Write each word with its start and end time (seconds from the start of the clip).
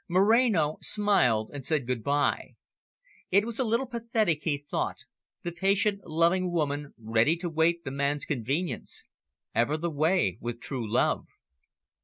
Moreno 0.07 0.77
smiled, 0.81 1.51
and 1.53 1.63
said 1.63 1.85
good 1.85 2.01
bye. 2.03 2.55
It 3.29 3.45
was 3.45 3.59
a 3.59 3.63
little 3.63 3.85
pathetic, 3.85 4.41
he 4.41 4.57
thought, 4.57 5.05
the 5.43 5.51
patient, 5.51 6.01
loving 6.05 6.51
woman 6.51 6.95
ready 6.97 7.35
to 7.37 7.47
wait 7.47 7.83
the 7.83 7.91
man's 7.91 8.25
convenience. 8.25 9.05
Ever 9.53 9.77
the 9.77 9.91
way 9.91 10.39
with 10.41 10.59
true 10.59 10.91
love. 10.91 11.27